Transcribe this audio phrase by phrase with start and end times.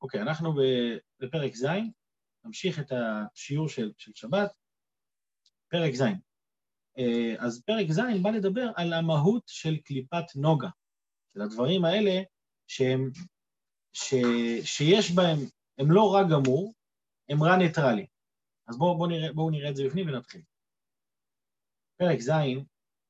[0.00, 0.54] אוקיי, אנחנו
[1.20, 1.66] בפרק ז',
[2.44, 4.52] נמשיך את השיעור של, של שבת,
[5.68, 6.02] פרק ז'.
[6.98, 10.68] אה, אז פרק ז' בא לדבר על המהות של קליפת נוגה,
[11.34, 12.22] של הדברים האלה
[12.66, 13.10] שהם,
[13.92, 14.14] ש,
[14.64, 15.38] שיש בהם,
[15.78, 16.74] הם לא רע גמור,
[17.28, 18.06] הם רע ניטרלי.
[18.68, 20.42] אז בואו בוא נראה, בוא נראה את זה בפנים ונתחיל.
[21.96, 22.30] פרק ז',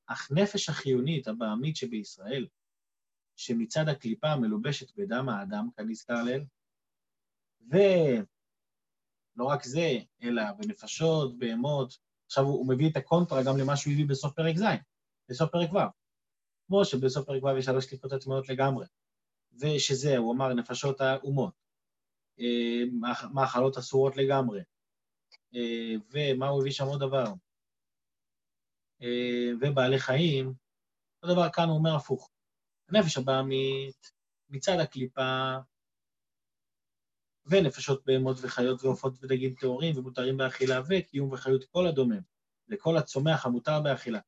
[0.07, 2.47] אך נפש החיונית הבעמית שבישראל,
[3.37, 6.45] שמצד הקליפה המלובשת בדם האדם, כנזכר לעיל,
[7.69, 13.93] ולא רק זה, אלא בנפשות, בהמות, עכשיו הוא, הוא מביא את הקונטרה גם למה שהוא
[13.93, 14.65] הביא בסוף פרק ז',
[15.29, 15.79] בסוף פרק ו'.
[16.67, 18.87] כמו שבסוף פרק ו' יש שלוש קליפות עצמאיות לגמרי.
[19.53, 21.55] ושזה, הוא אמר, נפשות האומות,
[22.41, 22.83] אה,
[23.35, 24.61] מאכלות אסורות לגמרי.
[25.55, 27.25] אה, ומה הוא הביא שם עוד דבר?
[29.03, 30.55] אה, ובעלי חיים,
[31.23, 32.31] אותו דבר כאן הוא אומר הפוך.
[32.89, 34.13] הנפש הבעמית,
[34.49, 35.57] מצד הקליפה,
[37.51, 42.21] ונפשות בהמות וחיות ועופות ודגים טהורים ומותרים באכילה, וקיום וחיות כל הדומם,
[42.69, 44.19] לכל הצומח המותר באכילה,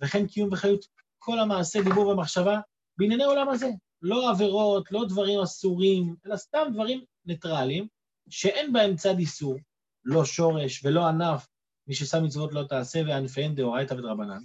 [0.00, 0.84] וכן קיום וחיות
[1.18, 2.60] כל המעשה, דיבור ומחשבה
[2.98, 3.70] בענייני עולם הזה.
[4.02, 7.86] לא עבירות, לא דברים אסורים, אלא סתם דברים ניטרליים,
[8.30, 9.56] שאין בהם צד איסור,
[10.04, 11.46] לא שורש ולא ענף,
[11.86, 14.40] מי ששם מצוות לא תעשה וענפיהן דאורייתא ודרבנן.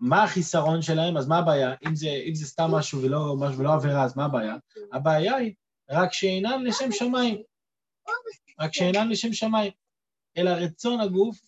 [0.00, 1.16] מה החיסרון שלהם?
[1.16, 1.74] אז מה הבעיה?
[1.88, 4.56] אם זה, אם זה סתם משהו ולא, משהו ולא עבירה, אז מה הבעיה?
[4.92, 5.54] הבעיה היא
[5.90, 7.42] רק שאינן לשם שמיים.
[8.60, 9.72] רק שאינן לשם שמיים.
[10.36, 11.40] אלא רצון הגוף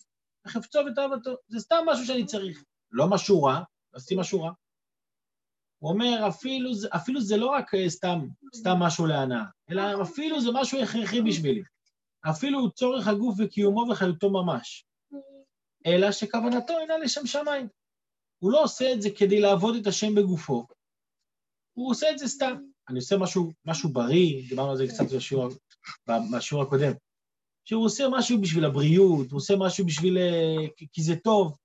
[0.45, 1.35] וחפצו ותאוותו.
[1.47, 2.63] זה סתם משהו שאני צריך.
[2.91, 4.51] לא משהו רע, עשיתי משהו רע.
[5.79, 8.19] הוא אומר, אפילו, אפילו זה לא רק אה, סתם,
[8.55, 11.61] סתם משהו להנאה, אלא אפילו זה משהו הכרחי בשבילי.
[12.29, 14.85] אפילו צורך הגוף וקיומו וחיותו ממש.
[15.85, 17.67] אלא שכוונתו אינה לשם שמיים.
[18.39, 20.67] הוא לא עושה את זה כדי לעבוד את השם בגופו,
[21.73, 22.55] הוא עושה את זה סתם.
[22.91, 25.49] אני עושה משהו, משהו בריא, דיברנו על זה קצת בשיעור,
[26.07, 26.91] בשיעור הקודם,
[27.65, 30.17] שהוא עושה משהו בשביל הבריאות, הוא עושה משהו בשביל...
[30.17, 31.57] אה, כי זה טוב,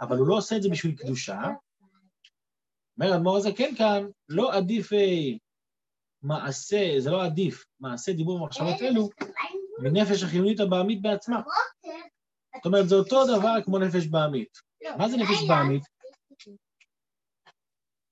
[0.00, 1.40] אבל הוא לא עושה את זה בשביל קדושה.
[2.98, 5.36] אומר האדמו"ר הזקן כאן, לא עדיף אה,
[6.22, 9.08] מעשה, זה לא עדיף, מעשה דיבור ומחשבות אלו,
[9.82, 11.42] מנפש החיונית הבעמית בעצמה.
[12.56, 14.58] זאת אומרת, זה אותו דבר כמו נפש בעמית.
[14.98, 15.82] מה זה נפש בעמית?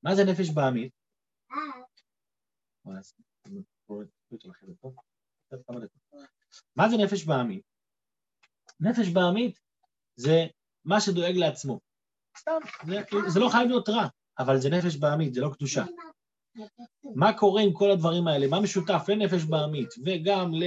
[0.03, 0.93] מה זה נפש בעמית?
[6.77, 7.63] מה זה נפש בעמית?
[8.81, 9.59] נפש בעמית
[10.17, 10.47] זה
[10.85, 11.81] מה שדואג לעצמו.
[12.39, 12.59] סתם,
[13.29, 14.07] זה, לא חייב להיות רע,
[14.39, 15.85] אבל זה נפש בעמית, זה לא קדושה.
[17.15, 18.47] מה קורה עם כל הדברים האלה?
[18.47, 20.63] מה משותף לנפש בעמית וגם ל...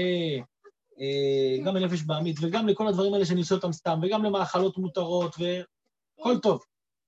[1.00, 5.36] אה, גם לנפש בעמית וגם לכל הדברים האלה שאני עושה אותם סתם, וגם למאכלות מותרות,
[5.40, 6.64] והכל טוב.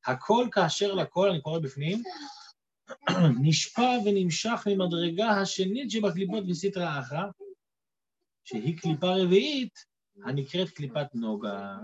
[0.05, 2.03] הכל כאשר לכל, אני קורא בפנים,
[3.43, 7.23] נשפע ונמשך ממדרגה השנית שבקליפות וסיטרא אחרא,
[8.43, 9.85] שהיא קליפה רביעית,
[10.25, 11.77] הנקראת קליפת נוגה.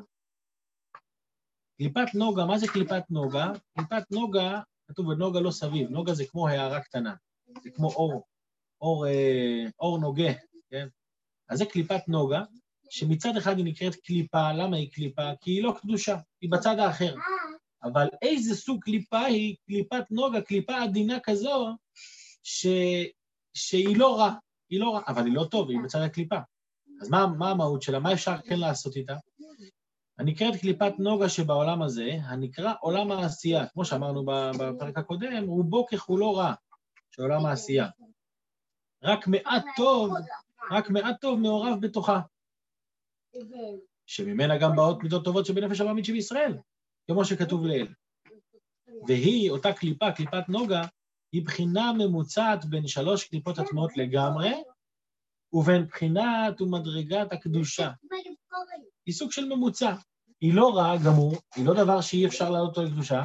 [1.78, 3.52] קליפת נוגה, מה זה קליפת נוגה?
[3.76, 7.16] קליפת נוגה, כתוב בנוגה לא סביב, נוגה זה כמו הערה קטנה,
[7.64, 8.24] זה כמו אור,
[8.82, 10.34] אור, אה, אור נוגה,
[10.70, 10.88] כן?
[11.50, 12.44] אז זה קליפת נוגה,
[12.90, 15.32] שמצד אחד היא נקראת קליפה, למה היא קליפה?
[15.42, 17.16] כי היא לא קדושה, היא בצד האחר.
[17.84, 19.56] אבל איזה סוג קליפה היא?
[19.66, 21.68] קליפת נוגה, קליפה עדינה כזו,
[22.44, 22.68] ש...
[23.54, 24.34] שהיא לא רע,
[24.70, 26.38] היא לא רע, אבל היא לא טוב, היא בצד הקליפה.
[27.02, 28.00] אז מה, מה המהות שלה?
[28.00, 29.16] מה אפשר כן לעשות איתה?
[30.20, 33.68] הנקראת קליפת נוגה שבעולם הזה, הנקרא עולם העשייה.
[33.68, 34.26] כמו שאמרנו
[34.60, 36.54] בפרק הקודם, רובו ככולו רע,
[37.12, 37.88] של עולם העשייה.
[39.04, 40.14] רק מעט טוב,
[40.72, 42.20] רק מעט טוב מעורב בתוכה.
[44.06, 46.58] שממנה גם באות מידות טובות שבנפש הבאמית שבישראל.
[47.08, 47.88] כמו שכתוב לעיל.
[49.08, 50.82] והיא, אותה קליפה, קליפת נוגה,
[51.32, 54.54] היא בחינה ממוצעת בין שלוש קליפות הטמאות לגמרי,
[55.54, 57.92] ובין בחינת ומדרגת הקדושה.
[59.06, 59.94] היא סוג של ממוצע.
[60.42, 63.24] היא לא רעה גמור, היא לא דבר שאי אפשר לעלות אותו לקדושה,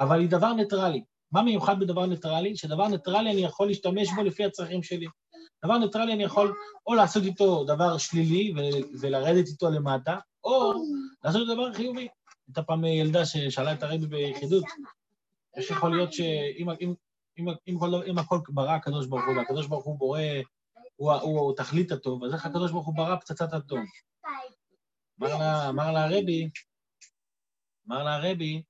[0.00, 1.04] אבל היא דבר ניטרלי.
[1.32, 2.56] מה מיוחד בדבר ניטרלי?
[2.56, 5.06] שדבר ניטרלי אני יכול להשתמש בו לפי הצרכים שלי.
[5.64, 6.54] דבר ניטרלי אני יכול
[6.86, 8.54] או לעשות איתו דבר שלילי
[9.00, 10.72] ולרדת איתו למטה, או
[11.24, 12.08] לעשות דבר חיובי.
[12.50, 14.64] הייתה פעם ילדה ששאלה את הרבי ביחידות,
[15.56, 16.94] איך יכול להיות שאם אם,
[17.38, 17.78] אם, אם,
[18.10, 20.20] אם הכל ברא הקדוש ברוך הוא, והקדוש ברוך הוא בורא,
[20.96, 23.78] הוא, תכלית הטוב, אז איך הקדוש ברוך הוא ברא פצצת הטוב?
[25.22, 26.48] אמר לה, הרבי,
[27.88, 28.62] אמר לה הרבי,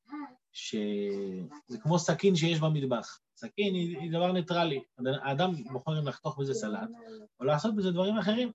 [0.52, 3.18] שזה כמו סכין שיש במטבח.
[3.36, 4.82] סכין היא דבר ניטרלי.
[5.22, 6.88] האדם בוחר אם לחתוך בזה סלט,
[7.40, 8.50] או לעשות בזה דברים אחרים.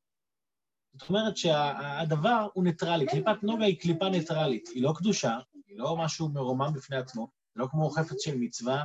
[1.00, 5.38] זאת אומרת שהדבר הוא ניטרלי, קליפת נוגה היא קליפה ניטרלית, היא לא קדושה,
[5.68, 8.84] היא לא משהו מרומם בפני עצמו, לא כמו חפץ של מצווה,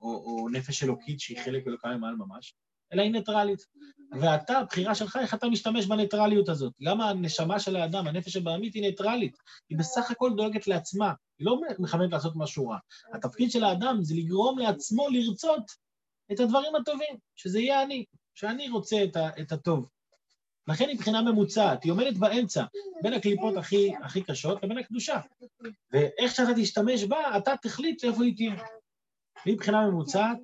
[0.00, 2.54] או, או נפש אלוקית שהיא חלק אלוקה מעל ממש,
[2.92, 3.66] אלא היא ניטרלית.
[4.20, 6.72] ואתה, הבחירה שלך, איך אתה משתמש בניטרליות הזאת.
[6.80, 9.38] למה הנשמה של האדם, הנפש הבהמית, היא ניטרלית?
[9.68, 12.78] היא בסך הכל דואגת לעצמה, היא לא מכוונת לעשות משהו רע.
[13.14, 15.62] התפקיד של האדם זה לגרום לעצמו לרצות
[16.32, 19.88] את הדברים הטובים, שזה יהיה אני, שאני רוצה את, ה, את הטוב.
[20.68, 22.64] לכן היא מבחינה ממוצעת, היא עומדת באמצע,
[23.02, 25.20] בין הקליפות הכי, הכי קשות לבין הקדושה.
[25.92, 28.54] ואיך שאתה תשתמש בה, אתה תחליט איפה היא תהיה.
[29.44, 30.38] והיא מבחינה ממוצעת,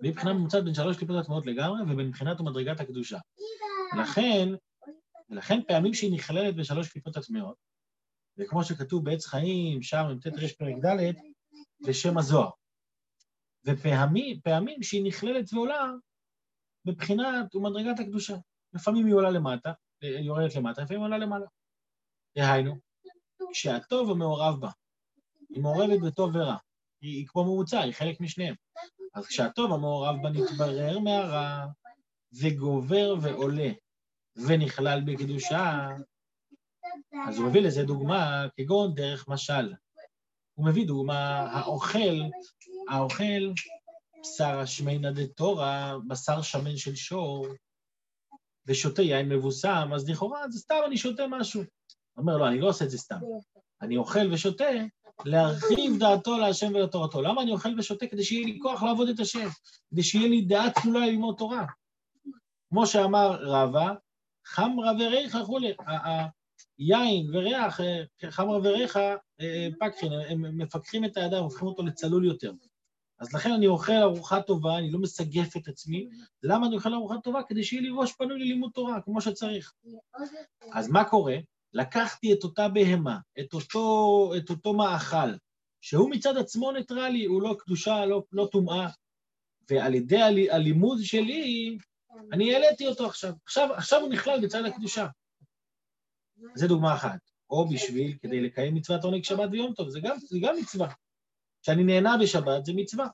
[0.00, 3.18] והיא מבחינה ממוצעת בין שלוש קליפות הטמעות לגמרי, ובין מבחינת ומדרגת הקדושה.
[4.00, 4.48] לכן,
[5.30, 7.56] ולכן פעמים שהיא נכללת בשלוש קליפות הטמעות,
[8.38, 11.14] וכמו שכתוב בעץ חיים, שם, מ"ט ר' פרק ד',
[11.88, 12.50] בשם הזוהר.
[13.64, 15.90] ופעמים שהיא נכללת ועולה
[16.84, 18.36] בבחינת ומדרגת הקדושה.
[18.72, 21.46] לפעמים היא עולה למטה, היא יורדת למטה, לפעמים היא עולה למעלה.
[22.36, 22.74] דהיינו,
[23.52, 24.70] כשהטוב המעורב בה,
[25.48, 26.56] היא מעורבת בטוב ורע,
[27.00, 28.54] היא, היא כמו ממוצע, היא חלק משניהם.
[29.14, 31.66] אז כשהטוב המעורב בה נתברר מהרע,
[32.40, 33.70] וגובר ועולה,
[34.36, 35.88] ונכלל בקדושה,
[37.28, 39.74] אז הוא מביא לזה דוגמה כגון דרך משל.
[40.54, 42.20] הוא מביא דוגמה, האוכל,
[42.90, 43.52] האוכל
[44.20, 47.46] בשר השמינא דתורא, בשר שמן של שור,
[48.66, 51.62] ושותה יין מבוסם, אז לכאורה זה סתם אני שותה משהו.
[52.16, 53.16] אומר, לא, אני לא עושה את זה סתם.
[53.82, 54.64] אני אוכל ושותה
[55.24, 57.22] להרחיב דעתו להשם ולתורתו.
[57.22, 58.06] למה אני אוכל ושותה?
[58.06, 59.48] כדי שיהיה לי כוח לעבוד את השם,
[59.90, 61.66] כדי שיהיה לי דעה צלולה ללמוד תורה.
[62.70, 63.94] כמו שאמר רבא,
[64.46, 65.74] חמרא וריחא וכולי,
[66.78, 72.24] יין וריח, אה, חמרא וריחא אה, אה, פקחין, הם מפקחים את האדם, הופכים אותו לצלול
[72.24, 72.52] יותר.
[73.20, 76.08] אז לכן אני אוכל ארוחה טובה, אני לא מסגף את עצמי.
[76.42, 77.42] למה אני אוכל ארוחה טובה?
[77.48, 79.72] כדי שיהיה לי ראש פנוי ללימוד תורה, כמו שצריך.
[80.72, 81.36] אז מה קורה?
[81.72, 85.34] לקחתי את אותה בהמה, את אותו, את אותו מאכל,
[85.80, 88.88] שהוא מצד עצמו ניטרלי, הוא לא קדושה, לא, לא טומאה,
[89.70, 91.78] ועל ידי הלימוד שלי,
[92.32, 93.32] אני העליתי אותו עכשיו.
[93.44, 93.72] עכשיו.
[93.74, 95.06] עכשיו הוא נכלל בצד הקדושה.
[96.54, 97.18] זו דוגמה אחת.
[97.50, 100.88] או בשביל, כדי לקיים מצוות עונג שבת ויום טוב, זה גם, זה גם מצווה.
[101.62, 103.06] כשאני נהנה בשבת זה מצווה.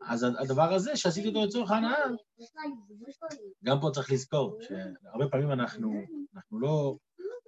[0.00, 1.96] אז הדבר הזה שעשיתי אותו לצורך ההנאה,
[3.64, 6.02] גם פה צריך לזכור שהרבה פעמים אנחנו,
[6.34, 6.96] אנחנו לא,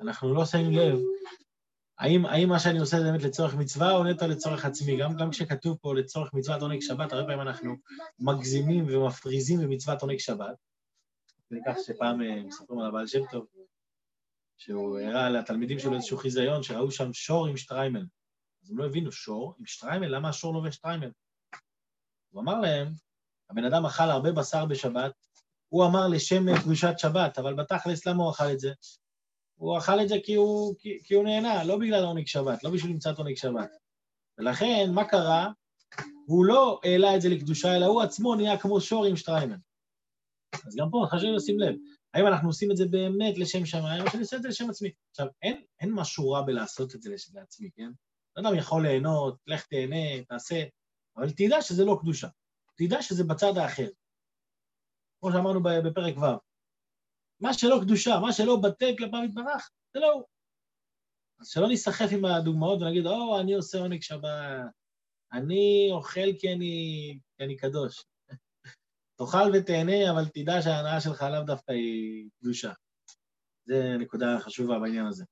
[0.01, 0.99] אנחנו לא שמים לב
[2.01, 4.97] האם, האם מה שאני עושה זה באמת לצורך מצווה או נטו לצורך עצמי?
[4.97, 7.77] גם, גם כשכתוב פה לצורך מצוות עונג שבת, הרבה פעמים אנחנו
[8.19, 10.57] מגזימים ומפריזים במצוות עונג שבת.
[11.51, 13.47] ניקח שפעם אה, מספרים על הבעל שם טוב,
[14.59, 18.05] שהוא הראה לתלמידים שלו איזשהו חיזיון, שראו שם שור עם שטריימל.
[18.71, 20.07] הם לא הבינו, שור עם שטריימל?
[20.07, 21.11] למה השור לובש שטריימל?
[22.31, 22.93] הוא אמר להם,
[23.51, 25.13] הבן אדם אכל הרבה בשר בשבת,
[25.69, 28.73] הוא אמר לשם קדושת שבת, אבל בתכלס למה הוא אכל את זה?
[29.57, 32.71] הוא אכל את זה כי הוא, כי, כי הוא נהנה, לא בגלל עונג שבת, לא
[32.71, 33.71] בשביל למצוא עונג שבת.
[34.39, 35.53] ולכן, מה קרה?
[36.27, 39.57] הוא לא העלה את זה לקדושה, אלא הוא עצמו נהיה כמו שור עם שטריימל.
[40.67, 41.75] אז גם פה חשוב לשים לב,
[42.15, 44.91] האם אנחנו עושים את זה באמת לשם שמיים, או שאני עושה את זה לשם עצמי.
[45.11, 47.91] עכשיו, אין, אין משהו רע בלעשות את זה לעצמי, כן?
[48.39, 50.65] אדם יכול ליהנות, לך תהנה, תעשה,
[51.17, 52.29] אבל תדע שזה לא קדושה.
[52.77, 53.89] תדע שזה בצד האחר.
[55.21, 56.51] כמו שאמרנו בפרק ו'.
[57.41, 60.25] מה שלא קדושה, מה שלא בטל כלפיו יתברך, זה לא הוא.
[61.41, 64.71] אז שלא ניסחף עם הדוגמאות ונגיד, או, אני עושה עונג שבת,
[65.33, 68.05] אני אוכל כי אני, כי אני קדוש.
[69.19, 72.73] תאכל ותהנה, אבל תדע שההנאה שלך לאו דווקא היא קדושה.
[73.65, 75.25] זה נקודה חשובה בעניין הזה.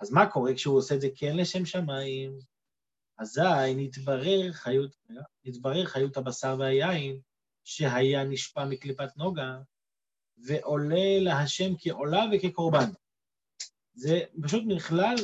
[0.00, 2.38] אז מה קורה כשהוא עושה את זה כן לשם שמיים?
[3.18, 4.96] אזי נתברר חיות,
[5.44, 7.20] נתברר חיות הבשר והיין
[7.64, 9.58] שהיה נשפע מקליפת נוגה,
[10.36, 12.90] ועולה להשם כעולה וכקורבן.
[13.94, 15.14] זה פשוט נכלל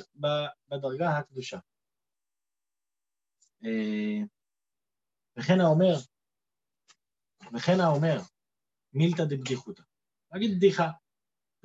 [0.68, 1.58] בדרגה הקדושה.
[3.64, 4.18] אה,
[5.36, 5.94] וכן האומר,
[7.54, 8.18] וכן האומר,
[8.92, 9.82] מילתא דבדיחותא.
[10.32, 10.90] להגיד בדיחה.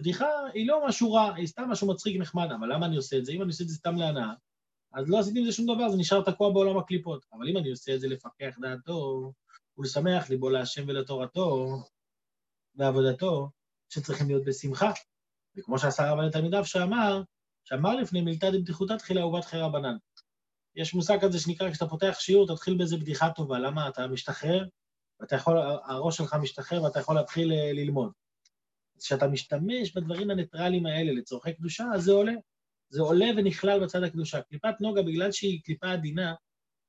[0.02, 3.26] בדיחה היא לא משהו רע, היא סתם משהו מצחיק נחמד, אבל למה אני עושה את
[3.26, 3.32] זה?
[3.32, 4.34] אם אני עושה את זה סתם להנאה,
[4.94, 7.26] אז לא עשיתי עם זה שום דבר, זה נשאר תקוע בעולם הקליפות.
[7.34, 9.32] אבל אם אני עושה את זה לפקח דעתו,
[9.78, 11.78] ולשמח ליבו להשם ולתורתו,
[12.76, 13.50] ועבודתו,
[13.90, 14.92] שצריכים להיות בשמחה.
[15.58, 17.24] וכמו שעשה רבא לתלמידיו שאמר,
[17.64, 19.98] שאמר לפני מילתא דבדיחותא תחילה ובת חיי רבנן.
[20.76, 23.60] יש מושג כזה שנקרא, כשאתה פותח שיעור, תתחיל באיזה בדיחה טובה.
[23.60, 23.88] למה?
[23.88, 24.66] אתה משתחרר,
[25.20, 28.12] ואתה יכול, הראש שלך משתחרר ואתה יכול להתחיל אה, ללמוד.
[29.06, 32.34] כשאתה משתמש בדברים הניטרליים האלה לצורכי קדושה, אז זה עולה.
[32.90, 34.42] זה עולה ונכלל בצד הקדושה.
[34.42, 36.34] קליפת נוגה, בגלל שהיא קליפה עדינה,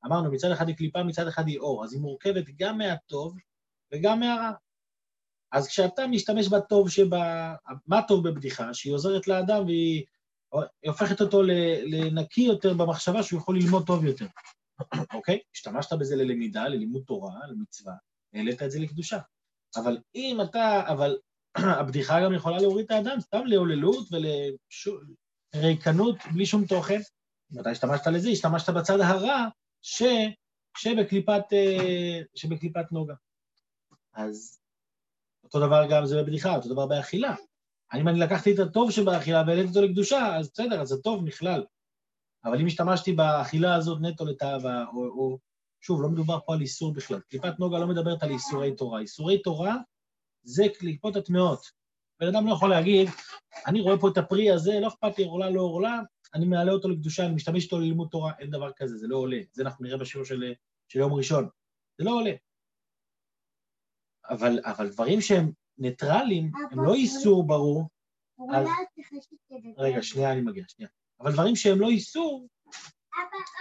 [0.07, 3.37] אמרנו, מצד אחד היא קליפה, מצד אחד היא אור, אז היא מורכבת גם מהטוב
[3.92, 4.52] וגם מהרע.
[5.52, 7.54] אז כשאתה משתמש בטוב שבה,
[7.87, 8.75] מה טוב בבדיחה?
[8.75, 10.04] שהיא עוזרת לאדם והיא
[10.87, 11.42] הופכת אותו
[11.87, 14.26] לנקי יותר במחשבה שהוא יכול ללמוד טוב יותר.
[15.14, 15.38] אוקיי?
[15.54, 17.95] השתמשת בזה ללמידה, ללימוד תורה, למצווה,
[18.35, 19.19] העלית את זה לקדושה.
[19.76, 21.16] אבל אם אתה, אבל
[21.57, 24.07] הבדיחה גם יכולה להוריד את האדם, סתם לעוללות
[25.55, 27.01] ולריקנות בלי שום תוכן.
[27.51, 28.29] מתי השתמשת לזה?
[28.29, 29.47] השתמשת בצד הרע
[29.83, 30.03] ש...
[30.79, 33.15] שבקליפת, אה, שבקליפת נוגה.
[34.15, 34.61] אז
[35.45, 37.35] אותו דבר גם זה בבדיחה, אותו דבר באכילה.
[37.95, 41.65] אם אני לקחתי את הטוב שבאכילה והעליתי אותו לקדושה, אז בסדר, אז הטוב נכלל.
[42.45, 45.39] אבל אם השתמשתי באכילה הזאת נטו לתאווה, או, או...
[45.81, 47.21] שוב, לא מדובר פה על איסור בכלל.
[47.21, 49.01] קליפת נוגה לא מדברת על איסורי תורה.
[49.01, 49.77] איסורי תורה
[50.43, 51.71] זה קליפות הטמעות.
[52.21, 53.09] בן אדם לא יכול להגיד,
[53.67, 56.01] אני רואה פה את הפרי הזה, לא אכפת לי, עורלה לא עורלה,
[56.35, 59.41] אני מעלה אותו לקדושה, אני משתמש איתו ללימוד תורה, אין דבר כזה, זה לא עולה.
[59.53, 60.55] זה אנחנו נראה בשיעור של,
[60.89, 61.49] של יום ראשון.
[61.99, 62.33] זה לא עולה.
[64.31, 67.89] אבל, אבל דברים שהם ניטרלים, הם לא איסור ברור.
[68.55, 68.67] אז...
[69.79, 70.91] רגע, שנייה, אני מגיע, שנייה.
[71.21, 72.49] אבל דברים שהם לא איסור,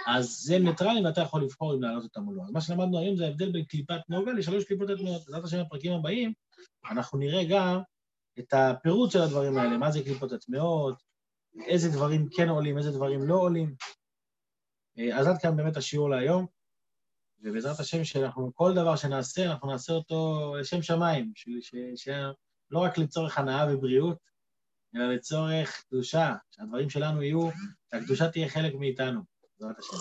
[0.06, 2.42] אז זה ניטרלים ואתה יכול לבחור אם להעלות אותם או לא.
[2.42, 5.24] אז מה שלמדנו היום זה ההבדל בין קליפת נוגה לשלוש קליפות הטמעות.
[5.24, 6.32] בעזרת השם בפרקים הבאים,
[6.90, 7.80] אנחנו נראה גם
[8.38, 11.02] את הפירוט של הדברים האלה, מה זה קליפות הטמעות,
[11.66, 13.74] איזה דברים כן עולים, איזה דברים לא עולים.
[14.98, 16.46] אה, אז עד כאן באמת השיעור להיום,
[17.40, 21.32] ובעזרת השם שאנחנו, כל דבר שנעשה, אנחנו נעשה אותו לשם שמיים,
[21.96, 24.18] שלא רק לצורך הנאה ובריאות,
[24.96, 27.48] אלא לצורך קדושה, שהדברים שלנו יהיו,
[27.90, 29.20] שהקדושה תהיה חלק מאיתנו,
[29.60, 29.96] בעזרת השם.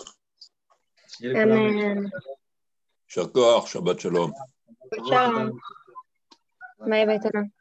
[1.23, 2.03] אמן.
[3.09, 4.31] יישר כוח, שבת שלום.
[5.05, 5.57] שלום.
[6.81, 7.51] مرحبا يا بيتنا